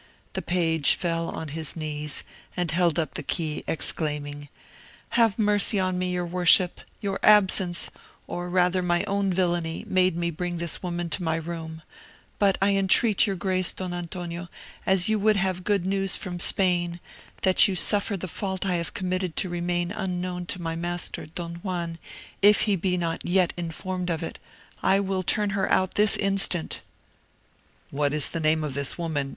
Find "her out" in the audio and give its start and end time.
25.51-25.93